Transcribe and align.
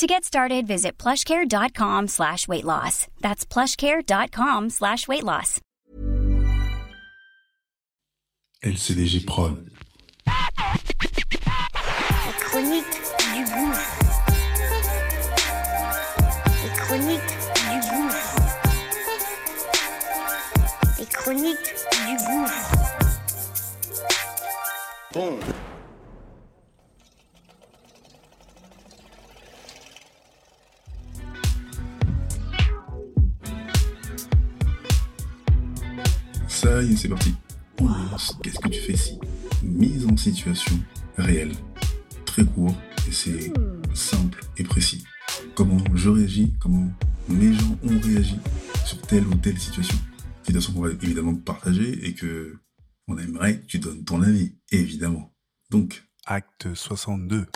To 0.00 0.06
get 0.06 0.24
started, 0.24 0.66
visit 0.66 0.96
plushcare.com 0.96 2.08
slash 2.08 2.48
weight 2.48 2.64
loss. 2.64 3.06
That's 3.20 3.44
plushcare.com 3.44 4.70
slash 4.70 5.06
weight 5.06 5.24
loss. 5.24 5.60
LCDG 8.64 9.26
Prod. 9.26 9.70
La 10.26 10.32
chronique 12.40 12.86
du 13.34 13.44
gouffre. 13.44 13.98
Les 16.62 16.70
chroniques 16.80 17.36
du 17.68 17.80
gouffre. 17.90 18.40
Les 20.98 21.04
chroniques 21.04 21.74
du 22.06 22.16
gouffre. 22.24 22.72
Bon. 25.12 25.38
Ça 36.60 36.82
y 36.82 36.92
est, 36.92 36.96
c'est 36.96 37.08
parti. 37.08 37.34
Qu'est-ce 38.42 38.58
que 38.58 38.68
tu 38.68 38.80
fais 38.80 38.94
si 38.94 39.18
Mise 39.62 40.04
en 40.04 40.14
situation 40.14 40.78
réelle. 41.16 41.54
Très 42.26 42.44
court 42.44 42.76
et 43.08 43.12
c'est 43.12 43.50
simple 43.94 44.44
et 44.58 44.64
précis. 44.64 45.02
Comment 45.54 45.78
je 45.94 46.10
réagis, 46.10 46.52
comment 46.60 46.86
mes 47.30 47.54
gens 47.54 47.78
ont 47.82 47.98
réagi 48.00 48.36
sur 48.84 49.00
telle 49.00 49.26
ou 49.26 49.34
telle 49.36 49.58
situation. 49.58 49.96
Situation 50.42 50.74
qu'on 50.74 50.82
va 50.82 50.90
évidemment 50.90 51.34
partager 51.34 52.06
et 52.06 52.12
que 52.12 52.58
on 53.08 53.16
aimerait 53.16 53.60
que 53.60 53.64
tu 53.64 53.78
donnes 53.78 54.04
ton 54.04 54.20
avis, 54.20 54.54
évidemment. 54.70 55.34
Donc, 55.70 56.04
acte 56.26 56.74
62. 56.74 57.46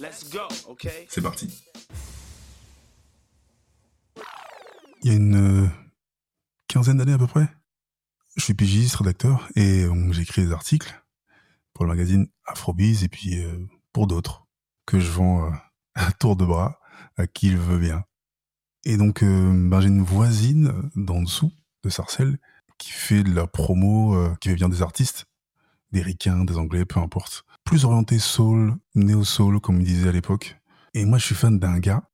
Let's 0.00 0.28
go, 0.32 0.40
okay? 0.68 1.06
C'est 1.08 1.22
parti. 1.22 1.48
Il 5.04 5.12
y 5.12 5.14
a 5.14 5.16
une 5.16 5.62
euh, 5.62 5.68
quinzaine 6.66 6.96
d'années 6.96 7.12
à 7.12 7.18
peu 7.18 7.28
près, 7.28 7.48
je 8.38 8.44
suis 8.44 8.54
pigiste, 8.54 8.96
rédacteur, 8.96 9.48
et 9.56 9.84
euh, 9.84 10.12
j'écris 10.12 10.46
des 10.46 10.52
articles 10.52 11.02
pour 11.74 11.84
le 11.84 11.90
magazine 11.90 12.26
Afrobiz 12.44 13.04
et 13.04 13.08
puis 13.08 13.40
euh, 13.40 13.66
pour 13.92 14.08
d'autres 14.08 14.46
que 14.84 14.98
je 14.98 15.10
vends 15.10 15.46
euh, 15.46 15.50
à 15.94 16.10
tour 16.12 16.34
de 16.34 16.44
bras 16.44 16.80
à 17.16 17.26
qui 17.26 17.50
le 17.50 17.58
veut 17.58 17.78
bien. 17.78 18.04
Et 18.84 18.96
donc, 18.96 19.22
euh, 19.22 19.68
ben, 19.68 19.80
j'ai 19.80 19.88
une 19.88 20.02
voisine 20.02 20.90
d'en 20.96 21.22
dessous 21.22 21.52
de 21.84 21.88
Sarcelles 21.88 22.38
qui 22.78 22.90
fait 22.90 23.24
de 23.24 23.34
la 23.34 23.48
promo, 23.48 24.16
qui 24.40 24.50
fait 24.50 24.54
bien 24.54 24.68
des 24.68 24.82
artistes, 24.82 25.26
des 25.90 26.00
ricains, 26.00 26.44
des 26.44 26.58
anglais, 26.58 26.84
peu 26.84 27.00
importe. 27.00 27.44
Plus 27.64 27.84
orienté 27.84 28.20
soul, 28.20 28.76
néo-soul, 28.94 29.60
comme 29.60 29.80
il 29.80 29.86
disait 29.86 30.08
à 30.08 30.12
l'époque. 30.12 30.56
Et 30.94 31.04
moi, 31.04 31.18
je 31.18 31.26
suis 31.26 31.34
fan 31.34 31.58
d'un 31.58 31.80
gars 31.80 32.08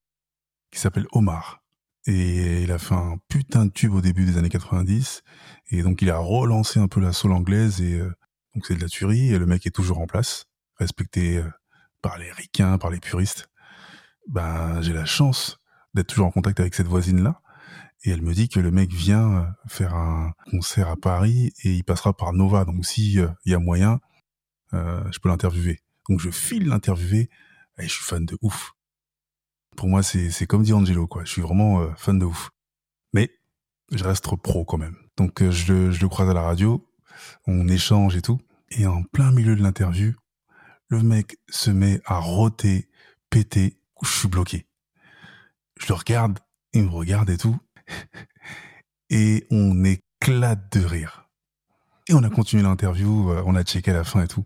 qui 0.70 0.81
s'appelle 0.81 1.06
Omar. 1.12 1.64
Et 2.06 2.62
il 2.62 2.72
a 2.72 2.78
fait 2.78 2.94
un 2.94 3.16
putain 3.28 3.66
de 3.66 3.70
tube 3.70 3.94
au 3.94 4.00
début 4.00 4.24
des 4.27 4.36
années 4.36 4.50
90. 4.50 5.22
Et 5.70 5.83
donc, 5.83 6.02
il 6.02 6.10
a 6.10 6.19
relancé 6.19 6.78
un 6.78 6.88
peu 6.88 7.00
la 7.00 7.12
soul 7.12 7.33
anglaise. 7.33 7.80
Et 7.80 7.94
euh, 7.94 8.12
donc, 8.55 8.66
c'est 8.66 8.74
de 8.74 8.80
la 8.80 8.88
tuerie. 8.88 9.33
Et 9.33 9.38
le 9.38 9.47
mec 9.47 9.66
est 9.66 9.70
toujours 9.70 10.00
en 10.00 10.06
place, 10.06 10.47
respecté 10.78 11.38
euh, 11.38 11.50
par 12.02 12.19
les 12.19 12.30
ricains, 12.30 12.77
par 12.78 12.91
les 12.91 13.00
puristes. 13.00 13.48
Ben, 14.28 14.82
j'ai 14.82 14.93
la 14.93 15.06
chance 15.06 15.59
d'être 15.94 16.09
toujours 16.09 16.26
en 16.26 16.31
contact 16.31 16.60
avec 16.60 16.75
cette 16.75 16.88
voisine-là. 16.88 17.41
Et 18.03 18.10
elle 18.10 18.22
me 18.22 18.34
dit 18.34 18.50
que 18.50 18.60
le 18.60 18.70
mec 18.70 18.93
vient 18.93 19.37
euh, 19.37 19.44
faire 19.66 19.94
un 19.94 20.32
concert 20.50 20.88
à 20.88 20.97
Paris 20.97 21.54
et 21.62 21.72
il 21.72 21.84
passera 21.84 22.14
par 22.14 22.34
Nova. 22.34 22.66
Donc, 22.66 22.84
si 22.84 23.14
il 23.14 23.32
y 23.47 23.54
a 23.54 23.59
moyen, 23.59 24.00
je 24.72 25.19
peux 25.20 25.28
l'interviewer. 25.28 25.81
Donc, 26.09 26.20
je 26.20 26.31
file 26.31 26.66
l'interviewer. 26.66 27.31
Et 27.78 27.84
je 27.84 27.93
suis 27.93 28.04
fan 28.04 28.25
de 28.25 28.37
ouf. 28.41 28.75
Pour 29.77 29.89
moi, 29.89 30.03
c'est 30.03 30.47
comme 30.47 30.62
dit 30.62 30.73
Angelo, 30.73 31.07
quoi. 31.07 31.25
Je 31.25 31.31
suis 31.31 31.43
vraiment 31.43 31.81
euh, 31.81 31.91
fan 31.97 32.19
de 32.19 32.25
ouf. 32.25 32.51
Mais 33.12 33.31
je 33.91 34.05
reste 34.05 34.35
pro 34.37 34.65
quand 34.65 34.79
même. 34.79 34.97
Donc, 35.17 35.43
euh, 35.43 35.51
je, 35.51 35.73
le, 35.73 35.91
je 35.91 36.01
le 36.01 36.09
croise 36.09 36.29
à 36.29 36.35
la 36.35 36.43
radio, 36.43 36.87
on 37.47 37.69
échange 37.69 38.17
et 38.17 38.23
tout. 38.23 38.41
Et 38.71 38.87
en 38.87 39.03
plein 39.03 39.31
milieu 39.31 39.57
de 39.57 39.62
l'interview, 39.62 40.15
le 40.89 41.03
mec 41.03 41.39
se 41.49 41.71
met 41.71 42.01
à 42.05 42.19
roter, 42.19 42.89
péter. 43.31 43.79
Je 44.03 44.09
suis 44.09 44.29
bloqué. 44.29 44.67
Je 45.79 45.89
le 45.89 45.95
regarde, 45.95 46.39
il 46.73 46.85
me 46.85 46.91
regarde 46.91 47.31
et 47.31 47.39
tout. 47.39 47.59
Et 49.11 49.47
on 49.51 49.85
éclate 49.85 50.73
de 50.77 50.85
rire. 50.85 51.29
Et 52.09 52.15
on 52.15 52.23
a 52.23 52.31
continué 52.31 52.62
l'interview, 52.62 53.31
euh, 53.31 53.43
on 53.47 53.55
a 53.55 53.62
checké 53.62 53.93
la 53.93 54.03
fin 54.03 54.23
et 54.23 54.29
tout. 54.29 54.45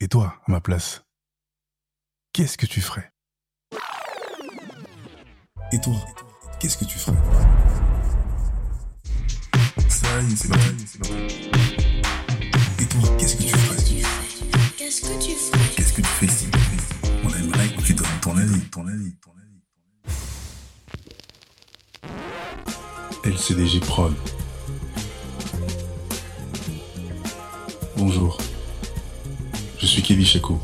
Et 0.00 0.08
toi, 0.08 0.40
à 0.46 0.50
ma 0.50 0.60
place, 0.60 1.04
qu'est-ce 2.32 2.56
que 2.56 2.66
tu 2.66 2.80
ferais? 2.80 3.13
Et 5.74 5.80
toi, 5.80 5.96
qu'est-ce 6.60 6.78
que 6.78 6.84
tu 6.84 7.00
ferais 7.00 7.16
Ça 9.88 10.06
y 10.22 10.32
est, 10.32 10.36
c'est 10.36 10.48
parti, 10.48 10.86
c'est 10.86 10.98
parti. 11.00 11.50
Et 12.78 12.86
toi, 12.86 13.00
qu'est-ce 13.18 13.34
que 13.34 13.42
tu 13.42 13.48
ferais 13.48 13.82
Qu'est-ce 14.76 15.00
que 15.00 15.20
tu 15.20 15.32
fais 15.32 15.74
Qu'est-ce 15.74 15.92
que 15.92 16.00
tu 16.00 16.06
fais 16.06 16.28
si 16.28 16.46
On 17.24 17.28
aimerait 17.28 17.70
que 17.70 17.82
tu 17.82 17.92
donnes 17.92 18.06
ton 18.22 18.36
avis, 18.36 18.60
ton 18.70 18.86
avis, 18.86 19.16
ton 19.20 19.32
avis. 23.24 23.34
LCDG 23.34 23.80
Prod. 23.80 24.14
Bonjour. 27.96 28.38
Je 29.80 29.86
suis 29.86 30.02
Kevin 30.02 30.24
Chaco, 30.24 30.60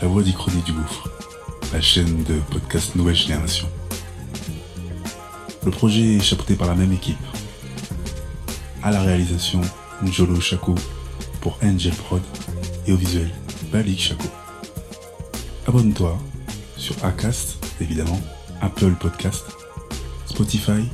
la 0.00 0.08
voix 0.08 0.22
d'Ichronique 0.22 0.64
du 0.64 0.72
Gouffre, 0.72 1.10
la 1.74 1.82
chaîne 1.82 2.24
de 2.24 2.38
podcast 2.50 2.96
Nouvelle 2.96 3.16
Génération. 3.16 3.68
Le 5.64 5.70
projet 5.70 6.16
est 6.16 6.20
chapeauté 6.20 6.54
par 6.54 6.68
la 6.68 6.74
même 6.74 6.92
équipe. 6.92 7.18
À 8.82 8.90
la 8.90 9.00
réalisation, 9.02 9.60
Njolo 10.02 10.40
Chaco 10.40 10.74
pour 11.40 11.58
Angel 11.62 11.92
Prod 11.92 12.22
et 12.86 12.92
au 12.92 12.96
visuel, 12.96 13.30
Balik 13.70 14.00
Chaco. 14.00 14.28
Abonne-toi 15.66 16.18
sur 16.76 16.96
Acast, 17.04 17.58
évidemment, 17.80 18.20
Apple 18.62 18.94
Podcast, 18.98 19.44
Spotify, 20.26 20.88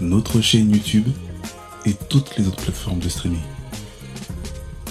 notre 0.00 0.40
chaîne 0.40 0.72
YouTube 0.72 1.06
et 1.86 1.94
toutes 2.08 2.36
les 2.36 2.48
autres 2.48 2.62
plateformes 2.62 2.98
de 2.98 3.08
streaming. 3.08 3.40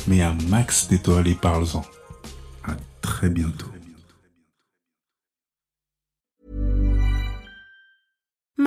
Mets 0.07 0.21
un 0.21 0.37
max 0.47 0.87
d'étoiles 0.87 1.27
et 1.27 1.35
parle-en. 1.35 1.83
À 2.63 2.75
très 3.01 3.29
bientôt. 3.29 3.68